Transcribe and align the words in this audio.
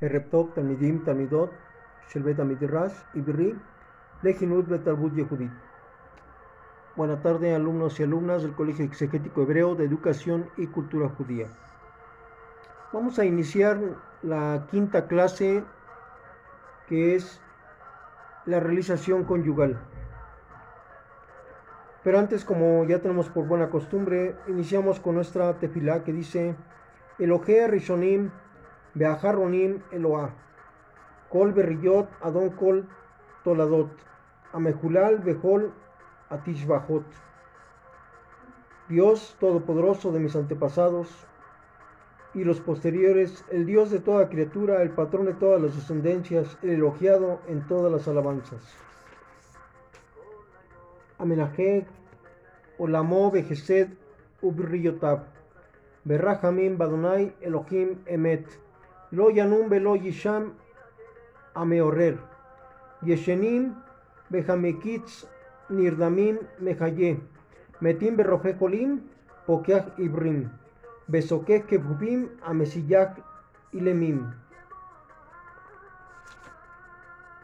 Ereptop, 0.00 0.54
Talmidim, 0.54 1.04
Talmidot, 1.04 1.52
Shelbet 2.08 2.40
Amidirash, 2.40 2.94
Ibri, 3.14 3.54
Leginut 4.22 4.68
Betarbut 4.68 5.14
Yehudit. 5.14 5.50
Buenas 6.96 7.22
tardes, 7.22 7.54
alumnos 7.54 7.98
y 8.00 8.02
alumnas 8.02 8.42
del 8.42 8.54
Colegio 8.54 8.84
Exegético 8.84 9.42
Hebreo 9.42 9.74
de 9.74 9.84
Educación 9.84 10.48
y 10.56 10.66
Cultura 10.66 11.08
Judía. 11.08 11.48
Vamos 12.92 13.18
a 13.18 13.24
iniciar 13.24 13.78
la 14.22 14.66
quinta 14.70 15.06
clase 15.06 15.64
que 16.88 17.16
es 17.16 17.40
la 18.46 18.60
realización 18.60 19.24
conyugal. 19.24 19.80
Pero 22.04 22.18
antes, 22.18 22.44
como 22.44 22.84
ya 22.84 23.00
tenemos 23.00 23.28
por 23.28 23.46
buena 23.46 23.70
costumbre, 23.70 24.36
iniciamos 24.46 25.00
con 25.00 25.14
nuestra 25.14 25.58
tefilá 25.58 26.04
que 26.04 26.12
dice 26.12 26.54
Elohe 27.18 27.66
Rishonim 27.66 28.30
Beaharonim 28.94 29.82
Eloah 29.92 30.30
Kol 31.30 31.52
Berriyot 31.52 32.08
Adon 32.22 32.50
Kol 32.50 32.84
Toladot. 33.44 33.90
Amehulal 34.52 35.18
Behol 35.24 35.72
Atishbahot 36.30 37.04
Dios 38.88 39.36
Todopoderoso 39.40 40.12
de 40.12 40.20
mis 40.20 40.36
antepasados 40.36 41.08
y 42.34 42.42
los 42.42 42.60
posteriores, 42.60 43.44
el 43.50 43.64
Dios 43.64 43.90
de 43.90 44.00
toda 44.00 44.28
criatura, 44.28 44.82
el 44.82 44.90
patrón 44.90 45.26
de 45.26 45.34
todas 45.34 45.62
las 45.62 45.74
descendencias, 45.76 46.58
el 46.62 46.70
elogiado 46.70 47.40
en 47.46 47.66
todas 47.66 47.92
las 47.92 48.08
alabanzas. 48.08 48.60
Amenajed, 51.18 51.84
Olamo, 52.78 53.30
Bejesed, 53.30 53.88
Ubriyotab, 54.42 55.26
Berrahamim, 56.04 56.76
Badonai, 56.76 57.34
Elohim, 57.40 58.00
Emet, 58.06 58.46
Lo 59.14 59.30
Yanum, 59.30 59.68
Belo 59.68 59.94
Yisham, 59.94 60.54
Ameorer, 61.54 62.18
Yeshenim, 63.02 63.74
Behamekitz, 64.28 65.26
Nirdamim, 65.70 66.38
Mehaye, 66.58 67.20
Metim, 67.80 68.16
Berrojekolim, 68.16 69.02
Pokeach, 69.46 69.98
Ibrim. 69.98 70.50
Besoque 71.06 71.64
Kebubim, 71.64 72.30
Amesiyak 72.42 73.22
y 73.72 73.80
Lemim. 73.80 74.32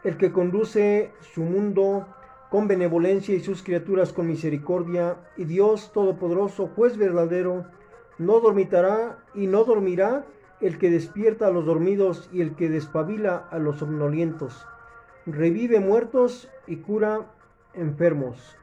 El 0.03 0.17
que 0.17 0.31
conduce 0.31 1.13
su 1.21 1.43
mundo 1.43 2.07
con 2.49 2.67
benevolencia 2.67 3.33
y 3.33 3.39
sus 3.39 3.63
criaturas 3.63 4.11
con 4.11 4.27
misericordia, 4.27 5.15
y 5.37 5.45
Dios 5.45 5.93
Todopoderoso, 5.93 6.67
juez 6.75 6.97
verdadero, 6.97 7.65
no 8.17 8.41
dormitará 8.41 9.19
y 9.33 9.47
no 9.47 9.63
dormirá 9.63 10.25
el 10.61 10.77
que 10.77 10.89
despierta 10.89 11.47
a 11.47 11.51
los 11.51 11.65
dormidos 11.65 12.29
y 12.31 12.41
el 12.41 12.55
que 12.55 12.69
despabila 12.69 13.47
a 13.49 13.57
los 13.57 13.79
somnolientos, 13.79 14.65
revive 15.25 15.79
muertos 15.79 16.49
y 16.67 16.77
cura 16.77 17.27
enfermos. 17.73 18.55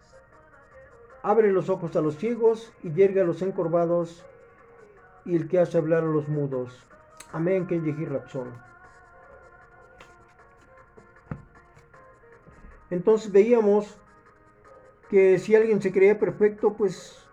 Abre 1.22 1.52
los 1.52 1.68
ojos 1.68 1.96
a 1.96 2.00
los 2.00 2.16
ciegos 2.16 2.72
y 2.82 2.92
yerga 2.92 3.22
a 3.22 3.26
los 3.26 3.42
encorvados 3.42 4.24
y 5.24 5.34
el 5.34 5.48
que 5.48 5.58
hace 5.58 5.76
hablar 5.76 6.04
a 6.04 6.06
los 6.06 6.28
mudos. 6.28 6.86
Amén, 7.32 7.66
que 7.66 7.78
Rapson. 8.06 8.48
Entonces 12.90 13.30
veíamos 13.32 13.98
que 15.10 15.38
si 15.38 15.54
alguien 15.54 15.82
se 15.82 15.92
creía 15.92 16.18
perfecto, 16.18 16.74
pues 16.74 17.26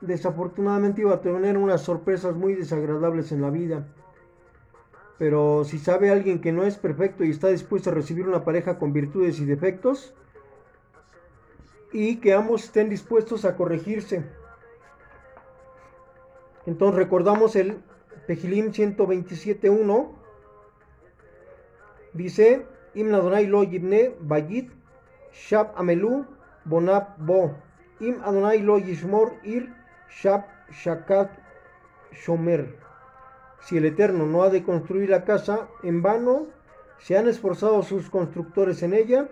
desafortunadamente 0.00 1.02
iba 1.02 1.14
a 1.14 1.20
tener 1.20 1.58
unas 1.58 1.82
sorpresas 1.82 2.34
muy 2.34 2.54
desagradables 2.54 3.32
en 3.32 3.42
la 3.42 3.50
vida. 3.50 3.86
Pero 5.18 5.64
si 5.64 5.78
sabe 5.78 6.10
alguien 6.10 6.40
que 6.40 6.52
no 6.52 6.64
es 6.64 6.76
perfecto 6.76 7.24
y 7.24 7.30
está 7.30 7.48
dispuesto 7.48 7.90
a 7.90 7.94
recibir 7.94 8.26
una 8.26 8.44
pareja 8.44 8.78
con 8.78 8.92
virtudes 8.92 9.38
y 9.38 9.44
defectos, 9.44 10.14
y 11.92 12.16
que 12.16 12.32
ambos 12.32 12.64
estén 12.64 12.90
dispuestos 12.90 13.44
a 13.44 13.56
corregirse, 13.56 14.24
entonces 16.66 16.96
recordamos 16.96 17.56
el 17.56 17.78
Tejilim 18.26 18.72
127.1. 18.72 20.08
Dice, 22.14 22.66
Im 22.94 23.14
Adonai 23.14 23.46
lo 23.46 23.64
yibne 23.64 24.14
bayit 24.20 24.70
shab 25.32 25.72
amelu 25.76 26.24
bonab 26.64 27.18
bo. 27.18 27.54
Im 28.00 28.22
Adonai 28.22 28.62
lo 28.62 28.78
yishmor 28.78 29.34
ir 29.42 29.74
shab 30.08 30.44
shakat 30.70 31.30
shomer. 32.12 32.74
Si 33.64 33.78
el 33.78 33.86
Eterno 33.86 34.26
no 34.26 34.42
ha 34.42 34.50
de 34.50 34.62
construir 34.62 35.08
la 35.08 35.24
casa, 35.24 35.68
en 35.82 36.02
vano 36.02 36.48
se 36.98 37.16
han 37.16 37.28
esforzado 37.28 37.82
sus 37.82 38.10
constructores 38.10 38.82
en 38.82 38.92
ella. 38.92 39.28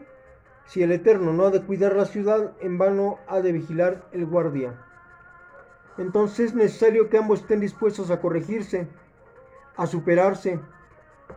Si 0.65 0.83
el 0.83 0.91
Eterno 0.93 1.35
no 1.35 1.47
ha 1.47 1.51
de 1.51 1.63
cuidar 1.63 1.95
la 1.95 2.07
ciudad, 2.07 2.53
en 2.61 2.79
vano 2.79 3.19
ha 3.29 3.41
de 3.41 3.53
vigilar 3.53 4.09
el 4.13 4.25
guardia. 4.25 4.75
Entonces 5.99 6.51
es 6.51 6.55
necesario 6.55 7.11
que 7.11 7.19
ambos 7.19 7.41
estén 7.41 7.61
dispuestos 7.61 8.11
a 8.11 8.21
corregirse, 8.21 8.89
a 9.77 9.87
superarse, 9.87 10.61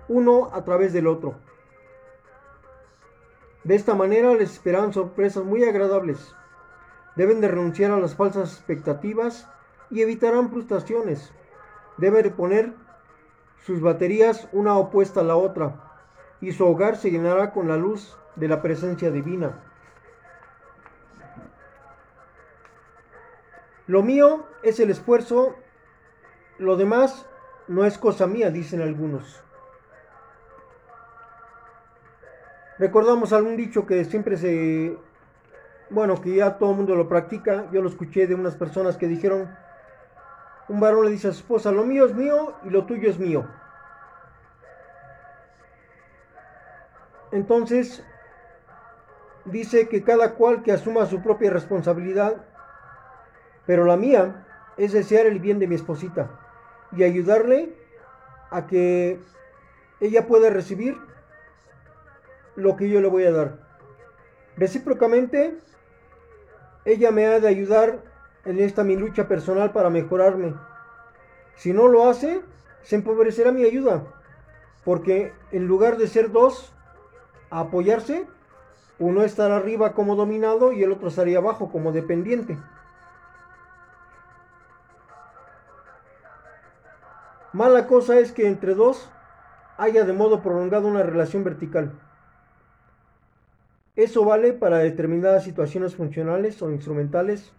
uno 0.07 0.49
a 0.53 0.63
través 0.63 0.93
del 0.93 1.07
otro. 1.07 1.35
De 3.65 3.75
esta 3.75 3.93
manera 3.93 4.33
les 4.35 4.53
esperan 4.53 4.93
sorpresas 4.93 5.43
muy 5.43 5.65
agradables. 5.65 6.33
Deben 7.17 7.41
de 7.41 7.49
renunciar 7.49 7.91
a 7.91 7.99
las 7.99 8.15
falsas 8.15 8.53
expectativas 8.53 9.49
y 9.89 10.01
evitarán 10.01 10.49
frustraciones. 10.49 11.33
Deben 11.97 12.23
de 12.23 12.29
poner 12.31 12.84
sus 13.65 13.81
baterías 13.81 14.47
una 14.51 14.77
opuesta 14.77 15.21
a 15.21 15.23
la 15.23 15.35
otra 15.35 15.81
y 16.39 16.51
su 16.51 16.65
hogar 16.67 16.97
se 16.97 17.09
llenará 17.09 17.51
con 17.51 17.67
la 17.67 17.77
luz 17.77 18.15
de 18.35 18.47
la 18.47 18.61
presencia 18.61 19.09
divina. 19.09 19.63
Lo 23.87 24.03
mío 24.03 24.45
es 24.61 24.79
el 24.79 24.91
esfuerzo, 24.91 25.55
lo 26.59 26.75
demás 26.77 27.25
no 27.67 27.85
es 27.85 27.97
cosa 27.97 28.27
mía, 28.27 28.51
dicen 28.51 28.81
algunos. 28.81 29.41
Recordamos 32.77 33.33
algún 33.33 33.57
dicho 33.57 33.87
que 33.87 34.05
siempre 34.05 34.37
se, 34.37 34.95
bueno, 35.89 36.21
que 36.21 36.35
ya 36.35 36.59
todo 36.59 36.71
el 36.71 36.77
mundo 36.77 36.95
lo 36.95 37.07
practica. 37.07 37.67
Yo 37.71 37.81
lo 37.81 37.89
escuché 37.89 38.27
de 38.27 38.35
unas 38.35 38.55
personas 38.55 38.97
que 38.97 39.07
dijeron, 39.07 39.49
un 40.67 40.79
varón 40.79 41.05
le 41.05 41.11
dice 41.11 41.27
a 41.27 41.31
su 41.31 41.39
esposa, 41.39 41.71
lo 41.71 41.83
mío 41.83 42.05
es 42.05 42.13
mío 42.13 42.53
y 42.63 42.69
lo 42.69 42.85
tuyo 42.85 43.09
es 43.09 43.19
mío. 43.19 43.45
Entonces, 47.31 48.03
dice 49.45 49.87
que 49.87 50.03
cada 50.03 50.33
cual 50.35 50.63
que 50.63 50.71
asuma 50.71 51.05
su 51.05 51.21
propia 51.21 51.51
responsabilidad 51.51 52.45
pero 53.65 53.85
la 53.85 53.97
mía 53.97 54.45
es 54.77 54.93
desear 54.93 55.25
el 55.25 55.39
bien 55.39 55.59
de 55.59 55.67
mi 55.67 55.75
esposita 55.75 56.29
y 56.91 57.03
ayudarle 57.03 57.73
a 58.51 58.67
que 58.67 59.19
ella 59.99 60.27
pueda 60.27 60.49
recibir 60.49 60.97
lo 62.55 62.75
que 62.75 62.89
yo 62.89 63.01
le 63.01 63.07
voy 63.07 63.25
a 63.25 63.31
dar. 63.31 63.57
Recíprocamente, 64.55 65.57
ella 66.85 67.11
me 67.11 67.25
ha 67.25 67.39
de 67.39 67.47
ayudar 67.47 68.01
en 68.45 68.59
esta 68.59 68.83
mi 68.83 68.95
lucha 68.95 69.27
personal 69.27 69.71
para 69.71 69.89
mejorarme. 69.89 70.53
Si 71.55 71.73
no 71.73 71.87
lo 71.87 72.07
hace, 72.07 72.41
se 72.83 72.95
empobrecerá 72.95 73.51
mi 73.51 73.63
ayuda, 73.63 74.03
porque 74.83 75.33
en 75.51 75.67
lugar 75.67 75.97
de 75.97 76.07
ser 76.07 76.31
dos 76.31 76.71
apoyarse, 77.49 78.27
uno 78.99 79.23
estará 79.23 79.57
arriba 79.57 79.93
como 79.93 80.15
dominado 80.15 80.71
y 80.71 80.83
el 80.83 80.91
otro 80.91 81.09
estaría 81.09 81.39
abajo 81.39 81.71
como 81.71 81.91
dependiente. 81.91 82.57
Mala 87.51 87.87
cosa 87.87 88.19
es 88.19 88.31
que 88.31 88.47
entre 88.47 88.75
dos 88.75 89.09
haya 89.77 90.03
de 90.03 90.13
modo 90.13 90.41
prolongado 90.41 90.87
una 90.87 91.03
relación 91.03 91.43
vertical. 91.43 91.93
Eso 93.95 94.25
vale 94.25 94.51
para 94.51 94.79
determinadas 94.79 95.45
situaciones 95.45 95.95
funcionales 95.95 96.61
o 96.61 96.69
instrumentales. 96.69 97.53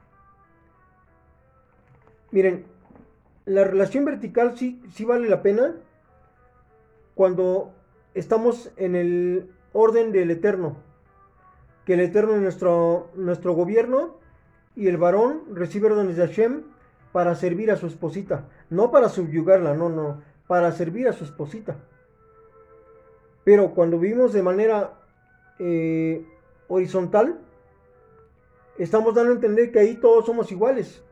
Miren, 2.31 2.67
la 3.45 3.65
relación 3.65 4.05
vertical 4.05 4.57
sí, 4.57 4.83
sí 4.93 5.05
vale 5.05 5.29
la 5.29 5.43
pena 5.43 5.77
cuando 7.15 7.73
estamos 8.15 8.71
en 8.77 8.97
el 8.97 9.51
orden 9.73 10.13
del 10.13 10.31
Eterno. 10.31 10.77
Que 11.85 11.95
el 11.95 12.01
Eterno 12.01 12.35
es 12.35 12.43
nuestro, 12.43 13.11
nuestro 13.15 13.53
gobierno 13.53 14.19
y 14.75 14.89
el 14.89 14.97
varón 14.97 15.43
recibe 15.53 15.87
órdenes 15.87 16.17
de 16.17 16.27
Hashem 16.27 16.63
para 17.13 17.35
servir 17.35 17.71
a 17.71 17.77
su 17.77 17.87
esposita. 17.87 18.49
No 18.69 18.91
para 18.91 19.09
subyugarla, 19.09 19.75
no, 19.75 19.89
no, 19.89 20.23
para 20.47 20.73
servir 20.73 21.09
a 21.09 21.13
su 21.13 21.25
esposita. 21.25 21.77
Pero 23.45 23.71
cuando 23.75 23.99
vivimos 23.99 24.33
de 24.33 24.43
manera 24.43 24.95
eh, 25.61 26.27
horizontal, 26.69 27.39
estamos 28.77 29.15
dando 29.15 29.31
a 29.31 29.35
entender 29.37 29.71
que 29.71 29.79
ahí 29.79 29.95
todos 29.95 30.27
somos 30.27 30.51
iguales. 30.51 31.03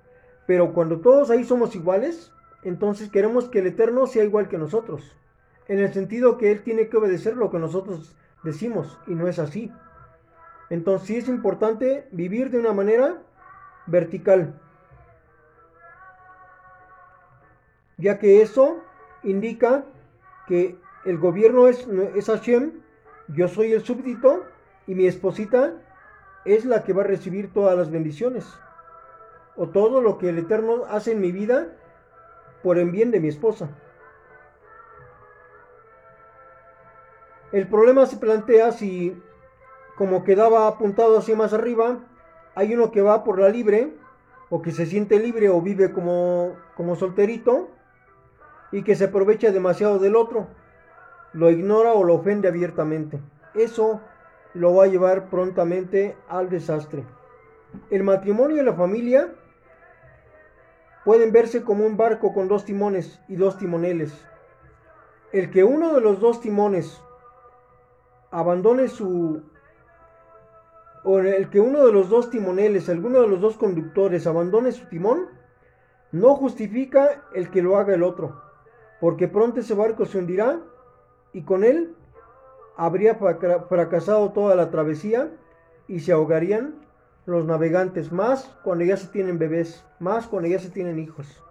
Pero 0.47 0.73
cuando 0.73 1.01
todos 1.01 1.31
ahí 1.31 1.45
somos 1.45 1.75
iguales, 1.75 2.33
entonces 2.63 3.11
queremos 3.11 3.49
que 3.49 3.61
el 3.61 3.69
Eterno 3.69 4.07
sea 4.07 4.25
igual 4.25 4.49
que 4.49 4.59
nosotros. 4.59 5.17
en 5.67 5.79
el 5.79 5.95
sentido 5.95 6.37
que 6.37 6.53
él 6.53 6.63
tiene 6.63 6.91
que 6.91 6.99
obedecer 6.99 7.39
lo 7.39 7.51
que 7.51 7.59
nosotros 7.59 8.15
decimos 8.43 8.99
y 9.07 9.15
no 9.15 9.29
es 9.29 9.39
así. 9.39 9.73
Entonces 10.69 11.09
sí 11.09 11.17
es 11.17 11.27
importante 11.27 12.07
vivir 12.13 12.51
de 12.51 12.59
una 12.59 12.75
manera 12.75 13.23
vertical, 13.87 14.61
ya 17.97 18.19
que 18.19 18.43
eso 18.43 18.83
indica 19.23 19.87
que 20.47 20.77
el 21.07 21.17
gobierno 21.17 21.67
es, 21.67 21.89
es 22.15 22.27
Hashem, 22.27 22.83
yo 23.29 23.49
soy 23.49 23.73
el 23.73 23.83
súbdito 23.83 24.45
y 24.87 24.95
mi 24.95 25.07
esposita 25.07 25.81
es 26.45 26.67
la 26.67 26.85
que 26.85 26.93
va 26.93 27.05
a 27.05 27.07
recibir 27.07 27.55
todas 27.55 27.75
las 27.75 27.91
bendiciones 27.91 28.45
o 29.57 29.69
todo 29.69 30.01
lo 30.01 30.19
que 30.19 30.29
el 30.29 30.39
Eterno 30.39 30.85
hace 30.89 31.13
en 31.13 31.21
mi 31.21 31.33
vida 31.33 31.69
por 32.63 32.79
el 32.79 32.91
bien 32.91 33.11
de 33.11 33.21
mi 33.21 33.29
esposa. 33.29 33.69
El 37.53 37.69
problema 37.69 38.07
se 38.07 38.17
plantea 38.17 38.73
si, 38.73 39.17
como 39.97 40.25
quedaba 40.25 40.67
apuntado 40.67 41.19
hacia 41.19 41.37
más 41.37 41.53
arriba, 41.53 42.01
hay 42.55 42.75
uno 42.75 42.91
que 42.91 43.03
va 43.03 43.23
por 43.23 43.39
la 43.39 43.49
libre, 43.49 43.95
o 44.51 44.61
que 44.61 44.73
se 44.73 44.87
siente 44.87 45.21
libre 45.21 45.49
o 45.51 45.61
vive 45.61 45.93
como, 45.93 46.57
como 46.77 46.97
solterito, 46.97 47.69
y 48.73 48.83
que 48.83 48.97
se 48.97 49.05
aprovecha 49.05 49.53
demasiado 49.53 50.01
del 50.01 50.17
otro, 50.17 50.49
lo 51.33 51.51
ignora 51.51 51.93
o 51.93 52.03
lo 52.03 52.15
ofende 52.15 52.49
abiertamente. 52.49 53.21
Eso 53.55 54.01
lo 54.53 54.75
va 54.75 54.85
a 54.85 54.89
llevar 54.89 55.29
prontamente 55.29 56.17
al 56.29 56.49
desastre. 56.49 57.05
El 57.91 58.03
matrimonio 58.03 58.61
y 58.61 58.65
la 58.65 58.75
familia 58.75 59.33
pueden 61.05 61.33
verse 61.33 61.63
como 61.63 61.85
un 61.85 61.97
barco 61.97 62.33
con 62.33 62.49
dos 62.49 62.65
timones 62.65 63.21
y 63.29 63.37
dos 63.37 63.59
timoneles. 63.59 64.13
El 65.33 65.51
que 65.51 65.65
uno 65.65 65.95
de 65.95 66.01
los 66.01 66.21
dos 66.21 66.41
timones 66.41 67.01
abandone 68.31 68.89
su 68.89 69.43
o 71.05 71.19
el 71.19 71.51
que 71.51 71.61
uno 71.61 71.85
de 71.85 71.93
los 71.93 72.09
dos 72.09 72.31
timoneles, 72.31 72.89
alguno 72.89 73.21
de 73.21 73.29
los 73.29 73.41
dos 73.41 73.59
conductores 73.59 74.27
abandone 74.27 74.73
su 74.73 74.87
timón, 74.89 75.29
no 76.13 76.35
justifica 76.35 77.25
el 77.35 77.51
que 77.51 77.61
lo 77.61 77.77
haga 77.77 77.95
el 77.95 78.03
otro, 78.03 78.41
porque 79.01 79.29
pronto 79.29 79.61
ese 79.61 79.75
barco 79.75 80.07
se 80.07 80.17
hundirá 80.17 80.61
y 81.35 81.43
con 81.43 81.63
él 81.63 81.95
habría 82.77 83.17
fracasado 83.17 84.33
toda 84.33 84.57
la 84.57 84.71
travesía 84.71 85.31
y 85.89 86.01
se 86.01 86.13
ahogarían 86.13 86.75
los 87.27 87.45
navegantes, 87.45 88.13
más 88.13 88.45
cuando 88.63 88.85
ya 88.85 88.97
se 88.97 89.09
tienen 89.09 89.39
bebés, 89.39 89.85
más 89.99 90.27
cuando 90.27 90.49
ya 90.49 90.59
se 90.59 90.71
tienen 90.71 90.99
hijos. 90.99 91.43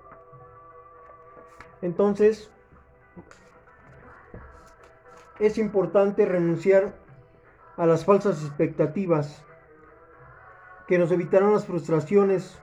Entonces, 1.82 2.50
es 5.40 5.58
importante 5.58 6.26
renunciar 6.26 6.94
a 7.78 7.86
las 7.86 8.06
falsas 8.06 8.44
expectativas 8.44 9.44
que 10.88 10.98
nos 10.98 11.12
evitarán 11.12 11.54
las 11.54 11.66
frustraciones. 11.66 12.58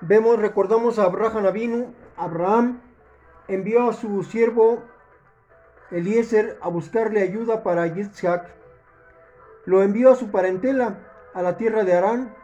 Vemos, 0.00 0.38
recordamos 0.38 0.98
a 0.98 1.04
Abraham 1.04 1.46
Avinu, 1.46 1.94
Abraham 2.16 2.80
envió 3.48 3.88
a 3.88 3.92
su 3.92 4.22
siervo 4.24 4.82
Eliezer 5.90 6.58
a 6.60 6.68
buscarle 6.68 7.22
ayuda 7.22 7.62
para 7.62 7.86
Yitzhak. 7.86 8.63
Lo 9.66 9.82
envió 9.82 10.10
a 10.12 10.16
su 10.16 10.30
parentela, 10.30 10.98
a 11.32 11.42
la 11.42 11.56
tierra 11.56 11.84
de 11.84 11.94
Arán. 11.94 12.34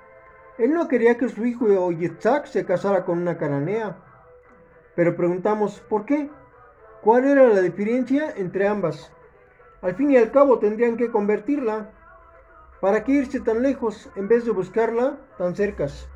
Él 0.58 0.72
no 0.72 0.88
quería 0.88 1.16
que 1.16 1.28
su 1.28 1.44
hijo 1.44 1.90
Yitzhak 1.90 2.46
se 2.46 2.64
casara 2.64 3.04
con 3.04 3.18
una 3.18 3.36
cananea. 3.38 3.96
Pero 4.94 5.16
preguntamos, 5.16 5.80
¿por 5.80 6.04
qué? 6.04 6.30
¿Cuál 7.02 7.24
era 7.24 7.46
la 7.48 7.60
diferencia 7.60 8.32
entre 8.36 8.68
ambas? 8.68 9.12
Al 9.82 9.94
fin 9.94 10.10
y 10.10 10.16
al 10.16 10.30
cabo 10.30 10.58
tendrían 10.58 10.96
que 10.96 11.10
convertirla. 11.10 11.90
¿Para 12.80 13.04
qué 13.04 13.12
irse 13.12 13.40
tan 13.40 13.62
lejos 13.62 14.10
en 14.16 14.28
vez 14.28 14.44
de 14.44 14.50
buscarla 14.50 15.18
tan 15.38 15.54
cercas? 15.54 16.08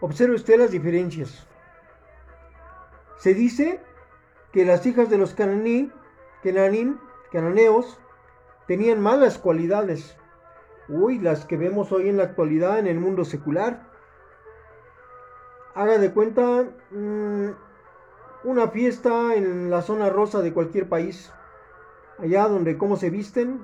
Observe 0.00 0.34
usted 0.34 0.58
las 0.58 0.70
diferencias. 0.72 1.46
Se 3.16 3.32
dice 3.32 3.80
que 4.52 4.64
las 4.64 4.84
hijas 4.84 5.08
de 5.08 5.18
los 5.18 5.34
cananí, 5.34 5.90
cananín, 6.42 7.00
cananeos 7.32 7.98
tenían 8.66 9.00
malas 9.00 9.38
cualidades. 9.38 10.16
Uy, 10.88 11.18
las 11.18 11.44
que 11.44 11.56
vemos 11.56 11.92
hoy 11.92 12.08
en 12.08 12.16
la 12.16 12.24
actualidad 12.24 12.78
en 12.78 12.86
el 12.86 13.00
mundo 13.00 13.24
secular. 13.24 13.90
Haga 15.74 15.98
de 15.98 16.12
cuenta, 16.12 16.64
mm, 16.90 17.50
una 18.44 18.68
fiesta 18.68 19.34
en 19.34 19.70
la 19.70 19.82
zona 19.82 20.08
rosa 20.08 20.40
de 20.40 20.52
cualquier 20.52 20.88
país, 20.88 21.32
allá 22.18 22.48
donde 22.48 22.78
cómo 22.78 22.96
se 22.96 23.10
visten, 23.10 23.60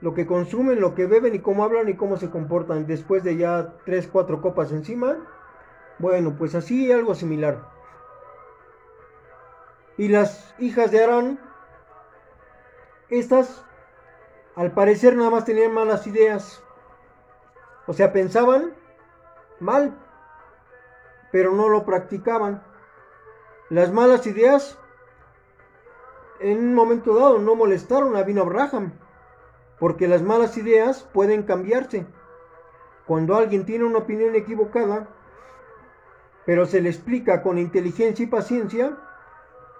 lo 0.00 0.14
que 0.14 0.26
consumen, 0.26 0.80
lo 0.80 0.94
que 0.94 1.06
beben 1.06 1.34
y 1.34 1.40
cómo 1.40 1.64
hablan 1.64 1.88
y 1.88 1.94
cómo 1.94 2.16
se 2.16 2.30
comportan 2.30 2.86
después 2.86 3.24
de 3.24 3.36
ya 3.36 3.74
tres, 3.84 4.08
cuatro 4.10 4.42
copas 4.42 4.70
encima. 4.70 5.16
Bueno, 5.98 6.36
pues 6.36 6.54
así 6.54 6.92
algo 6.92 7.14
similar. 7.14 7.70
Y 9.96 10.08
las 10.08 10.54
hijas 10.58 10.90
de 10.90 11.02
Arán, 11.02 11.40
estas 13.08 13.65
al 14.56 14.72
parecer 14.72 15.14
nada 15.14 15.30
más 15.30 15.44
tenían 15.44 15.72
malas 15.72 16.06
ideas. 16.06 16.62
O 17.86 17.92
sea, 17.92 18.12
pensaban 18.12 18.74
mal, 19.60 19.94
pero 21.30 21.52
no 21.52 21.68
lo 21.68 21.84
practicaban. 21.84 22.62
Las 23.68 23.92
malas 23.92 24.26
ideas 24.26 24.78
en 26.40 26.58
un 26.58 26.74
momento 26.74 27.14
dado 27.14 27.38
no 27.38 27.54
molestaron 27.54 28.16
a 28.16 28.22
Vino 28.22 28.42
Abraham, 28.42 28.92
porque 29.78 30.08
las 30.08 30.22
malas 30.22 30.56
ideas 30.56 31.08
pueden 31.12 31.42
cambiarse. 31.42 32.06
Cuando 33.06 33.36
alguien 33.36 33.66
tiene 33.66 33.84
una 33.84 33.98
opinión 33.98 34.34
equivocada, 34.34 35.08
pero 36.46 36.64
se 36.64 36.80
le 36.80 36.88
explica 36.88 37.42
con 37.42 37.58
inteligencia 37.58 38.24
y 38.24 38.28
paciencia, 38.28 38.96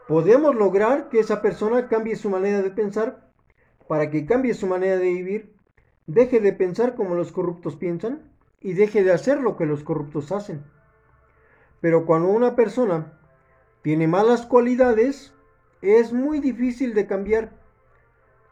podemos 0.06 0.54
lograr 0.54 1.08
que 1.08 1.20
esa 1.20 1.40
persona 1.40 1.88
cambie 1.88 2.16
su 2.16 2.28
manera 2.28 2.60
de 2.60 2.70
pensar 2.70 3.25
para 3.88 4.10
que 4.10 4.26
cambie 4.26 4.54
su 4.54 4.66
manera 4.66 4.96
de 4.96 5.12
vivir, 5.12 5.54
deje 6.06 6.40
de 6.40 6.52
pensar 6.52 6.94
como 6.94 7.14
los 7.14 7.32
corruptos 7.32 7.76
piensan 7.76 8.30
y 8.60 8.74
deje 8.74 9.02
de 9.04 9.12
hacer 9.12 9.40
lo 9.40 9.56
que 9.56 9.66
los 9.66 9.82
corruptos 9.82 10.32
hacen. 10.32 10.64
Pero 11.80 12.06
cuando 12.06 12.28
una 12.28 12.56
persona 12.56 13.12
tiene 13.82 14.08
malas 14.08 14.46
cualidades, 14.46 15.34
es 15.82 16.12
muy 16.12 16.40
difícil 16.40 16.94
de 16.94 17.06
cambiar. 17.06 17.52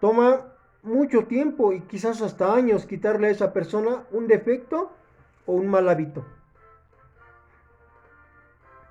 Toma 0.00 0.53
mucho 0.83 1.26
tiempo 1.26 1.73
y 1.73 1.81
quizás 1.81 2.23
hasta 2.23 2.55
años 2.55 2.87
quitarle 2.87 3.29
a 3.29 3.31
esa 3.31 3.53
persona 3.53 4.05
un 4.12 4.26
defecto 4.26 4.93
o 5.47 5.55
un 5.55 5.67
mal 5.69 5.88
hábito. 5.88 6.25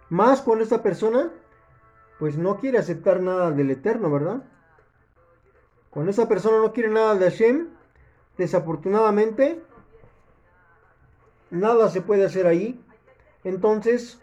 Más 0.09 0.41
cuando 0.41 0.63
esa 0.63 0.83
persona 0.83 1.31
pues 2.19 2.37
no 2.37 2.59
quiere 2.59 2.77
aceptar 2.77 3.21
nada 3.21 3.51
del 3.51 3.71
eterno, 3.71 4.11
¿verdad? 4.11 4.43
Cuando 5.93 6.11
esa 6.11 6.27
persona 6.27 6.57
no 6.57 6.73
quiere 6.73 6.89
nada 6.89 7.15
de 7.15 7.29
Hashem, 7.29 7.69
desafortunadamente, 8.37 9.61
nada 11.51 11.89
se 11.89 12.01
puede 12.01 12.25
hacer 12.25 12.47
ahí. 12.47 12.83
Entonces, 13.43 14.19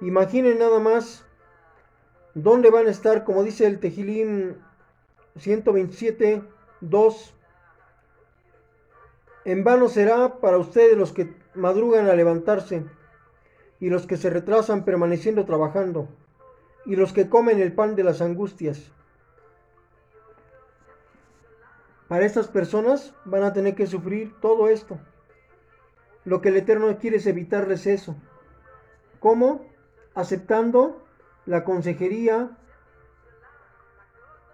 imaginen 0.00 0.58
nada 0.58 0.78
más 0.80 1.24
¿Dónde 2.34 2.70
van 2.70 2.86
a 2.86 2.90
estar? 2.90 3.24
Como 3.24 3.42
dice 3.42 3.66
el 3.66 3.78
Tejilín 3.78 4.56
127, 5.36 6.42
2. 6.80 7.34
En 9.44 9.64
vano 9.64 9.88
será 9.88 10.40
para 10.40 10.56
ustedes 10.56 10.96
los 10.96 11.12
que 11.12 11.34
madrugan 11.54 12.08
a 12.08 12.14
levantarse, 12.14 12.84
y 13.80 13.90
los 13.90 14.06
que 14.06 14.16
se 14.16 14.30
retrasan 14.30 14.84
permaneciendo 14.86 15.44
trabajando, 15.44 16.08
y 16.86 16.96
los 16.96 17.12
que 17.12 17.28
comen 17.28 17.60
el 17.60 17.74
pan 17.74 17.96
de 17.96 18.04
las 18.04 18.22
angustias. 18.22 18.92
Para 22.12 22.26
estas 22.26 22.46
personas 22.46 23.14
van 23.24 23.42
a 23.42 23.54
tener 23.54 23.74
que 23.74 23.86
sufrir 23.86 24.38
todo 24.42 24.68
esto. 24.68 24.98
Lo 26.26 26.42
que 26.42 26.50
el 26.50 26.58
Eterno 26.58 26.98
quiere 26.98 27.16
es 27.16 27.26
evitarles 27.26 27.86
eso. 27.86 28.16
¿Cómo? 29.18 29.64
Aceptando 30.14 31.02
la 31.46 31.64
consejería 31.64 32.50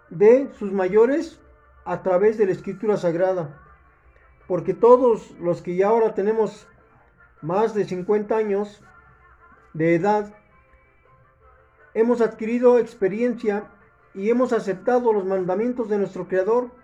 de 0.09 0.49
sus 0.53 0.71
mayores 0.71 1.41
a 1.83 2.01
través 2.01 2.37
de 2.37 2.45
la 2.45 2.53
escritura 2.53 2.95
sagrada. 2.95 3.61
Porque 4.47 4.73
todos 4.73 5.31
los 5.41 5.61
que 5.61 5.75
ya 5.75 5.89
ahora 5.89 6.13
tenemos 6.13 6.65
más 7.41 7.73
de 7.73 7.83
50 7.83 8.37
años 8.37 8.81
de 9.73 9.95
edad, 9.95 10.33
hemos 11.93 12.21
adquirido 12.21 12.79
experiencia 12.79 13.65
y 14.13 14.29
hemos 14.29 14.53
aceptado 14.53 15.11
los 15.11 15.25
mandamientos 15.25 15.89
de 15.89 15.97
nuestro 15.97 16.29
Creador 16.29 16.78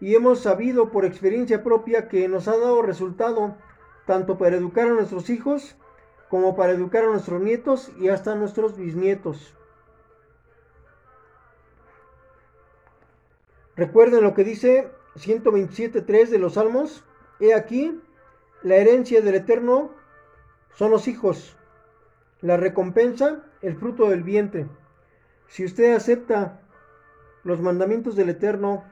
y 0.00 0.14
hemos 0.14 0.40
sabido 0.40 0.90
por 0.90 1.04
experiencia 1.04 1.62
propia 1.62 2.08
que 2.08 2.28
nos 2.28 2.48
ha 2.48 2.56
dado 2.56 2.82
resultado 2.82 3.56
tanto 4.06 4.38
para 4.38 4.56
educar 4.56 4.86
a 4.88 4.94
nuestros 4.94 5.30
hijos 5.30 5.76
como 6.28 6.56
para 6.56 6.72
educar 6.72 7.04
a 7.04 7.08
nuestros 7.08 7.40
nietos 7.40 7.90
y 7.98 8.08
hasta 8.08 8.32
a 8.32 8.36
nuestros 8.36 8.76
bisnietos. 8.76 9.54
Recuerden 13.76 14.22
lo 14.22 14.34
que 14.34 14.44
dice 14.44 14.90
127.3 15.16 16.28
de 16.28 16.38
los 16.38 16.54
Salmos. 16.54 17.04
He 17.40 17.54
aquí, 17.54 18.00
la 18.62 18.76
herencia 18.76 19.20
del 19.20 19.34
Eterno 19.34 19.90
son 20.74 20.90
los 20.90 21.08
hijos, 21.08 21.56
la 22.40 22.56
recompensa, 22.56 23.44
el 23.60 23.76
fruto 23.76 24.08
del 24.08 24.22
vientre. 24.22 24.66
Si 25.48 25.64
usted 25.64 25.94
acepta 25.94 26.60
los 27.44 27.60
mandamientos 27.60 28.16
del 28.16 28.30
Eterno, 28.30 28.84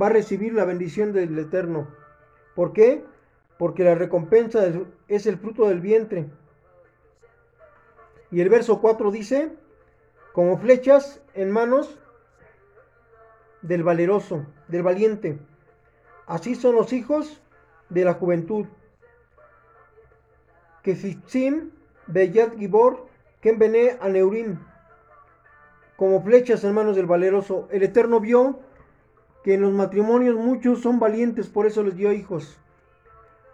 va 0.00 0.06
a 0.06 0.10
recibir 0.10 0.54
la 0.54 0.64
bendición 0.64 1.12
del 1.12 1.38
Eterno. 1.38 1.88
¿Por 2.54 2.72
qué? 2.72 3.04
Porque 3.58 3.84
la 3.84 3.94
recompensa 3.94 4.60
es 5.08 5.26
el 5.26 5.38
fruto 5.38 5.68
del 5.68 5.80
vientre. 5.80 6.30
Y 8.30 8.40
el 8.40 8.48
verso 8.48 8.80
4 8.80 9.10
dice, 9.10 9.52
como 10.32 10.58
flechas 10.58 11.22
en 11.34 11.50
manos 11.50 11.98
del 13.62 13.82
valeroso, 13.82 14.46
del 14.68 14.82
valiente. 14.82 15.38
Así 16.26 16.54
son 16.54 16.74
los 16.74 16.92
hijos 16.92 17.40
de 17.88 18.04
la 18.04 18.14
juventud. 18.14 18.66
Que 20.82 20.94
Fitzim, 20.94 21.70
Beyat 22.06 22.56
Gibor, 22.56 23.06
Ken 23.40 23.58
Bene 23.58 23.96
Aneurim, 24.00 24.58
como 25.96 26.22
flechas 26.22 26.62
en 26.64 26.74
manos 26.74 26.96
del 26.96 27.06
valeroso. 27.06 27.68
El 27.72 27.82
Eterno 27.82 28.20
vio 28.20 28.60
que 29.48 29.54
en 29.54 29.62
los 29.62 29.72
matrimonios 29.72 30.36
muchos 30.36 30.82
son 30.82 31.00
valientes, 31.00 31.48
por 31.48 31.64
eso 31.64 31.82
les 31.82 31.96
dio 31.96 32.12
hijos. 32.12 32.58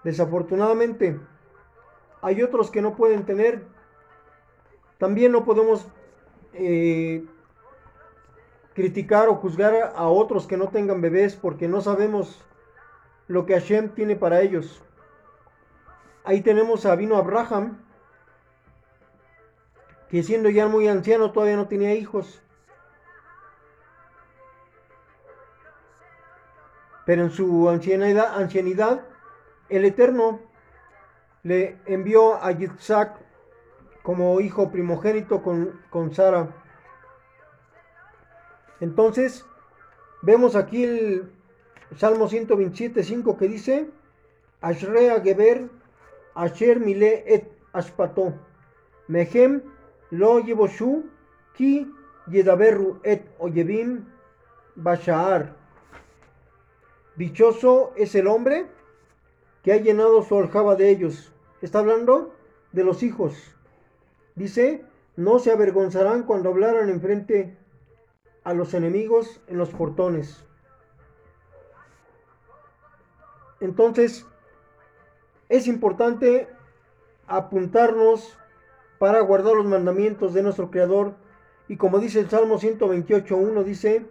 Desafortunadamente, 0.02 1.20
hay 2.20 2.42
otros 2.42 2.72
que 2.72 2.82
no 2.82 2.96
pueden 2.96 3.24
tener. 3.24 3.62
También 4.98 5.30
no 5.30 5.44
podemos 5.44 5.86
eh, 6.52 7.24
criticar 8.74 9.28
o 9.28 9.36
juzgar 9.36 9.92
a 9.94 10.08
otros 10.08 10.48
que 10.48 10.56
no 10.56 10.66
tengan 10.66 11.00
bebés 11.00 11.36
porque 11.36 11.68
no 11.68 11.80
sabemos 11.80 12.44
lo 13.28 13.46
que 13.46 13.54
Hashem 13.54 13.90
tiene 13.90 14.16
para 14.16 14.40
ellos. 14.40 14.82
Ahí 16.24 16.40
tenemos 16.40 16.86
a 16.86 16.96
Vino 16.96 17.16
Abraham, 17.18 17.78
que 20.08 20.24
siendo 20.24 20.50
ya 20.50 20.66
muy 20.66 20.88
anciano 20.88 21.30
todavía 21.30 21.54
no 21.54 21.68
tenía 21.68 21.94
hijos. 21.94 22.43
Pero 27.06 27.22
en 27.22 27.30
su 27.30 27.68
ancianidad, 27.68 28.36
ancianidad 28.36 29.02
el 29.68 29.84
Eterno 29.84 30.40
le 31.42 31.76
envió 31.86 32.42
a 32.42 32.52
Yitzhak 32.52 33.16
como 34.02 34.40
hijo 34.40 34.70
primogénito 34.70 35.42
con, 35.42 35.80
con 35.90 36.14
Sara. 36.14 36.48
Entonces, 38.80 39.44
vemos 40.22 40.56
aquí 40.56 40.84
el 40.84 41.32
Salmo 41.96 42.28
127, 42.28 43.02
5 43.02 43.36
que 43.36 43.48
dice, 43.48 43.90
Ashrea 44.60 45.20
Geber, 45.20 45.68
Asher 46.34 46.80
Mile 46.80 47.24
et 47.26 47.50
Ashpato, 47.72 48.34
Mehem 49.08 49.62
lo 50.10 50.40
Yevoshu, 50.40 51.04
Ki 51.54 51.86
Yedaberru 52.26 53.00
et 53.04 53.22
Oyevim 53.38 54.06
Bashaar. 54.74 55.63
Dichoso 57.16 57.92
es 57.96 58.14
el 58.14 58.26
hombre 58.26 58.66
que 59.62 59.72
ha 59.72 59.76
llenado 59.76 60.22
su 60.22 60.36
aljaba 60.36 60.76
de 60.76 60.90
ellos. 60.90 61.32
Está 61.62 61.78
hablando 61.78 62.34
de 62.72 62.84
los 62.84 63.02
hijos. 63.02 63.34
Dice, 64.34 64.84
no 65.16 65.38
se 65.38 65.52
avergonzarán 65.52 66.24
cuando 66.24 66.50
hablaran 66.50 66.88
enfrente 66.88 67.56
a 68.42 68.52
los 68.52 68.74
enemigos 68.74 69.40
en 69.46 69.58
los 69.58 69.70
portones. 69.70 70.44
Entonces, 73.60 74.26
es 75.48 75.66
importante 75.68 76.48
apuntarnos 77.26 78.36
para 78.98 79.20
guardar 79.20 79.54
los 79.54 79.66
mandamientos 79.66 80.34
de 80.34 80.42
nuestro 80.42 80.70
Creador. 80.70 81.14
Y 81.68 81.76
como 81.76 82.00
dice 82.00 82.20
el 82.20 82.28
Salmo 82.28 82.58
128.1, 82.58 83.62
dice, 83.62 84.06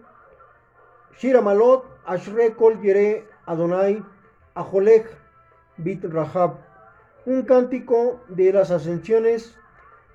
Shira 1.20 1.42
Malot, 1.42 1.93
Ashre 2.06 2.54
Kol 2.56 2.80
Yere 2.82 3.26
Adonai, 3.46 4.04
Ajolech 4.56 5.08
Bit 5.78 6.06
Rahab. 6.06 6.58
Un 7.26 7.44
cántico 7.44 8.20
de 8.28 8.52
las 8.52 8.72
ascensiones 8.72 9.58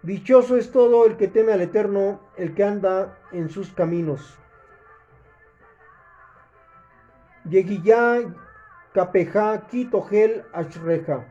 Dichoso 0.02 0.56
es 0.56 0.70
todo 0.70 1.06
el 1.06 1.16
que 1.16 1.26
teme 1.26 1.52
al 1.52 1.60
Eterno, 1.60 2.20
el 2.36 2.54
que 2.54 2.62
anda 2.62 3.18
en 3.32 3.50
sus 3.50 3.72
caminos. 3.72 4.38
Yeguiyá, 7.50 8.32
Capeja, 8.92 9.66
Kitogel, 9.66 10.44
Ashreja. 10.52 11.26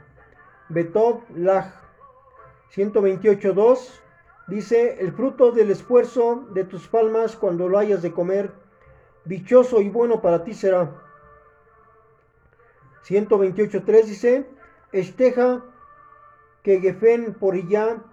Betov, 0.68 1.22
Laj. 1.34 1.72
128.2 2.76 4.02
dice, 4.48 4.98
el 5.00 5.14
fruto 5.14 5.54
del 5.54 5.72
esfuerzo 5.72 6.48
de 6.54 6.66
tus 6.66 6.90
palmas 6.90 7.38
cuando 7.38 7.70
lo 7.70 7.80
hayas 7.80 8.02
de 8.02 8.12
comer, 8.12 8.52
dichoso 9.28 9.82
y 9.82 9.90
bueno 9.90 10.22
para 10.22 10.44
ti 10.44 10.54
será. 10.54 10.96
128.3 13.08 14.04
dice, 14.04 14.46
Esteja, 14.92 15.64
que 16.64 16.80
Gefen 16.80 17.34
por 17.34 17.56
ella 17.56 18.04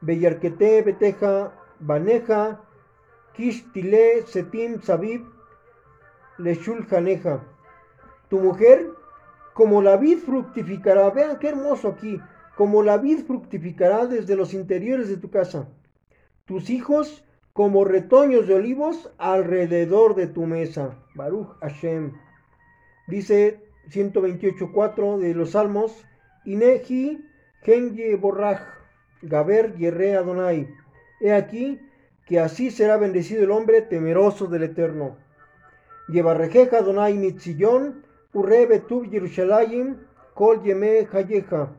Beyarquete, 0.00 0.82
Beteja, 0.82 1.52
Baneja, 1.80 2.60
Kishtile, 3.34 4.22
Setim, 4.26 4.80
Sabib, 4.80 5.24
Leshul 6.38 6.86
Janeja. 6.86 7.42
Tu 8.28 8.38
mujer, 8.38 8.90
como 9.54 9.82
la 9.82 9.96
vid 9.96 10.18
fructificará, 10.18 11.10
vean 11.10 11.38
qué 11.38 11.48
hermoso 11.48 11.88
aquí, 11.88 12.20
como 12.54 12.82
la 12.82 12.98
vid 12.98 13.24
fructificará 13.26 14.06
desde 14.06 14.36
los 14.36 14.52
interiores 14.54 15.08
de 15.08 15.16
tu 15.16 15.30
casa. 15.30 15.68
Tus 16.44 16.70
hijos, 16.70 17.24
como 17.54 17.84
retoños 17.84 18.48
de 18.48 18.54
olivos, 18.54 19.10
alrededor 19.16 20.16
de 20.16 20.26
tu 20.26 20.44
mesa. 20.44 20.98
Baruch 21.14 21.56
Hashem. 21.60 22.12
Dice 23.06 23.60
128.4 23.90 25.18
de 25.18 25.34
los 25.34 25.52
Salmos, 25.52 26.04
Ineji 26.44 27.24
Genye 27.62 28.16
Borraj. 28.16 28.60
Gaber 29.22 29.76
Yerre 29.76 30.16
Adonai. 30.16 30.68
He 31.20 31.32
aquí 31.32 31.80
que 32.26 32.40
así 32.40 32.72
será 32.72 32.96
bendecido 32.96 33.44
el 33.44 33.52
hombre 33.52 33.82
temeroso 33.82 34.46
del 34.48 34.64
Eterno. 34.64 35.16
Rejeja 36.08 36.78
Adonai 36.78 37.14
Mitzillón, 37.14 38.04
Urre 38.32 38.66
Betub 38.66 39.08
Yerushalayim, 39.08 39.98
Kol 40.34 40.60
Yeme 40.62 41.06
Hayeja. 41.10 41.72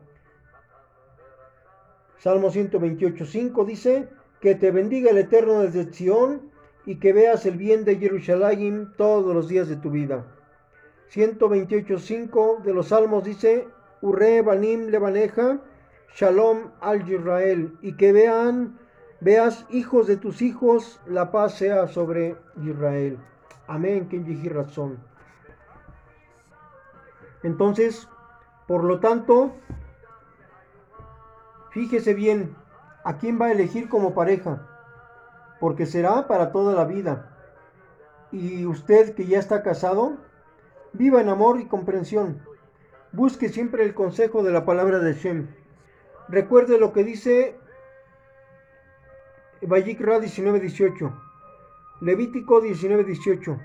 Salmo 2.18 2.50
128.5 2.50 3.64
dice, 3.66 4.08
que 4.46 4.54
te 4.54 4.70
bendiga 4.70 5.10
el 5.10 5.18
Eterno 5.18 5.62
desde 5.62 5.92
Sion 5.92 6.52
y 6.84 7.00
que 7.00 7.12
veas 7.12 7.46
el 7.46 7.56
bien 7.56 7.84
de 7.84 7.96
Jerusalén 7.96 8.92
todos 8.96 9.34
los 9.34 9.48
días 9.48 9.68
de 9.68 9.74
tu 9.74 9.90
vida. 9.90 10.24
128.5 11.12 12.62
de 12.62 12.72
los 12.72 12.86
Salmos 12.90 13.24
dice, 13.24 13.66
Urre 14.02 14.42
Banim 14.42 14.86
Levaneja, 14.86 15.58
Shalom 16.14 16.70
al 16.80 17.10
Israel, 17.10 17.76
y 17.82 17.96
que 17.96 18.12
vean, 18.12 18.78
veas, 19.20 19.66
hijos 19.70 20.06
de 20.06 20.16
tus 20.16 20.40
hijos, 20.40 21.00
la 21.08 21.32
paz 21.32 21.54
sea 21.58 21.88
sobre 21.88 22.36
Israel. 22.62 23.18
Amén, 23.66 24.08
que 24.08 24.48
razón. 24.48 25.00
Entonces, 27.42 28.06
por 28.68 28.84
lo 28.84 29.00
tanto, 29.00 29.56
fíjese 31.72 32.14
bien 32.14 32.54
a 33.06 33.18
quién 33.18 33.40
va 33.40 33.46
a 33.46 33.52
elegir 33.52 33.88
como 33.88 34.14
pareja, 34.14 34.66
porque 35.60 35.86
será 35.86 36.26
para 36.26 36.50
toda 36.50 36.74
la 36.74 36.84
vida. 36.84 37.30
Y 38.32 38.66
usted 38.66 39.14
que 39.14 39.26
ya 39.26 39.38
está 39.38 39.62
casado, 39.62 40.16
viva 40.92 41.20
en 41.20 41.28
amor 41.28 41.60
y 41.60 41.66
comprensión. 41.66 42.42
Busque 43.12 43.48
siempre 43.48 43.84
el 43.84 43.94
consejo 43.94 44.42
de 44.42 44.50
la 44.50 44.64
palabra 44.64 44.98
de 44.98 45.14
Shem. 45.14 45.54
Recuerde 46.28 46.80
lo 46.80 46.92
que 46.92 47.04
dice 47.04 47.56
Vayikra 49.62 50.18
19:18, 50.18 51.12
Levítico 52.00 52.60
19:18, 52.60 53.56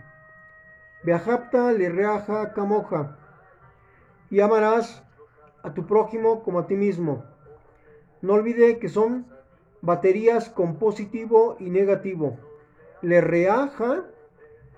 Beajapta 1.04 1.72
le 1.72 1.90
reaja 1.90 2.54
camoja, 2.54 3.18
y 4.30 4.40
amarás 4.40 5.02
a 5.64 5.74
tu 5.74 5.88
prójimo 5.88 6.44
como 6.44 6.60
a 6.60 6.68
ti 6.68 6.76
mismo. 6.76 7.26
No 8.22 8.34
olvide 8.34 8.78
que 8.78 8.88
son 8.88 9.31
baterías 9.82 10.50
con 10.50 10.78
positivo 10.78 11.56
y 11.60 11.70
negativo. 11.70 12.38
Le 13.02 13.22
reaja, 13.22 14.06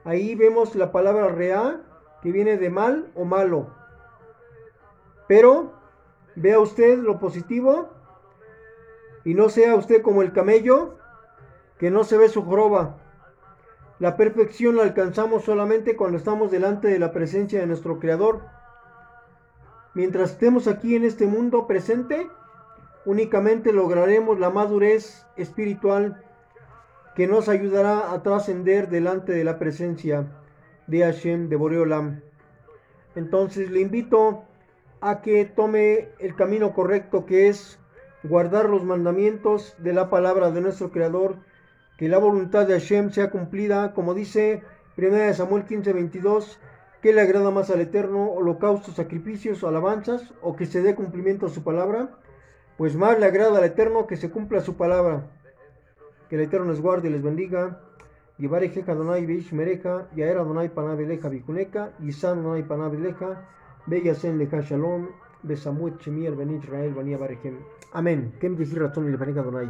ahí 0.03 0.35
vemos 0.35 0.75
la 0.75 0.91
palabra 0.91 1.29
rea, 1.29 1.81
que 2.21 2.31
viene 2.31 2.57
de 2.57 2.69
mal 2.69 3.11
o 3.15 3.25
malo. 3.25 3.67
Pero 5.27 5.83
Vea 6.35 6.59
usted 6.59 6.97
lo 6.97 7.19
positivo 7.19 7.89
y 9.23 9.35
no 9.35 9.49
sea 9.49 9.75
usted 9.75 10.01
como 10.01 10.23
el 10.23 10.33
camello 10.33 10.97
que 11.77 11.91
no 11.91 12.03
se 12.03 12.17
ve 12.17 12.27
su 12.27 12.43
joroba. 12.43 12.97
La 13.99 14.17
perfección 14.17 14.75
la 14.75 14.83
alcanzamos 14.83 15.43
solamente 15.43 15.95
cuando 15.95 16.17
estamos 16.17 16.49
delante 16.49 16.87
de 16.87 16.97
la 16.97 17.11
presencia 17.11 17.59
de 17.59 17.67
nuestro 17.67 17.99
Creador. 17.99 18.41
Mientras 19.93 20.31
estemos 20.31 20.67
aquí 20.67 20.95
en 20.95 21.03
este 21.03 21.27
mundo 21.27 21.67
presente, 21.67 22.27
únicamente 23.05 23.73
lograremos 23.73 24.39
la 24.39 24.49
madurez 24.49 25.25
espiritual 25.35 26.23
que 27.15 27.27
nos 27.27 27.49
ayudará 27.49 28.11
a 28.13 28.23
trascender 28.23 28.89
delante 28.89 29.33
de 29.33 29.43
la 29.43 29.59
presencia 29.59 30.27
de 30.87 30.99
Hashem 30.99 31.49
de 31.49 31.55
Boreolam. 31.55 32.21
Entonces 33.15 33.69
le 33.69 33.81
invito 33.81 34.43
a 35.01 35.21
que 35.21 35.45
tome 35.45 36.09
el 36.19 36.35
camino 36.35 36.73
correcto 36.73 37.25
que 37.25 37.49
es 37.49 37.79
guardar 38.23 38.69
los 38.69 38.83
mandamientos 38.83 39.75
de 39.77 39.93
la 39.93 40.09
palabra 40.09 40.49
de 40.51 40.61
nuestro 40.61 40.91
Creador, 40.91 41.35
que 41.97 42.07
la 42.07 42.17
voluntad 42.17 42.65
de 42.65 42.73
Hashem 42.73 43.11
sea 43.11 43.29
cumplida, 43.29 43.93
como 43.93 44.13
dice 44.13 44.63
1 44.97 45.33
Samuel 45.33 45.65
15, 45.65 45.93
22, 45.93 46.59
que 47.01 47.13
le 47.13 47.21
agrada 47.21 47.51
más 47.51 47.69
al 47.69 47.81
Eterno, 47.81 48.31
holocaustos, 48.31 48.95
sacrificios, 48.95 49.63
alabanzas, 49.63 50.33
o 50.41 50.55
que 50.55 50.65
se 50.65 50.81
dé 50.81 50.95
cumplimiento 50.95 51.47
a 51.47 51.49
su 51.49 51.63
palabra, 51.63 52.17
pues 52.77 52.95
más 52.95 53.19
le 53.19 53.25
agrada 53.25 53.57
al 53.57 53.63
Eterno 53.65 54.07
que 54.07 54.17
se 54.17 54.29
cumpla 54.29 54.61
su 54.61 54.75
palabra. 54.75 55.29
Que 56.29 56.35
el 56.35 56.41
Eterno 56.41 56.71
les 56.71 56.81
guarde 56.81 57.09
y 57.09 57.11
les 57.11 57.21
bendiga. 57.21 57.81
Yevarejeja 58.39 58.93
Adonai 58.93 59.25
Beish 59.25 59.53
Mereja, 59.53 60.07
Yaer 60.15 60.37
Adonai 60.37 60.69
Panabeleja 60.69 61.29
Bikuneca, 61.29 61.93
Yisan 61.99 62.39
Adonai 62.39 62.63
Panabeleja, 62.63 63.45
Beyasen 63.85 64.39
Leja 64.39 64.61
Shalom, 64.61 65.09
Besamuet 65.43 65.99
Shemir 65.99 66.35
Ben 66.35 66.49
Israel 66.55 66.93
Bania 66.93 67.17
Barejem. 67.17 67.59
Amén. 67.91 68.33
Kem 68.39 68.57
Yehir 68.57 68.79
Ratzon 68.79 69.11
y 69.11 69.15
Adonai. 69.15 69.69